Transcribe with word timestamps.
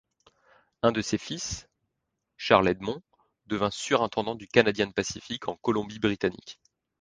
Un 0.81 0.91
de 0.91 1.01
ses 1.03 1.19
fils, 1.19 1.69
Charles-Edmond, 2.35 3.03
devint 3.45 3.69
surintendant 3.69 4.33
du 4.33 4.47
Canadian 4.47 4.91
Pacific 4.91 5.47
en 5.47 5.57
Colombie-Britannique. 5.57 6.59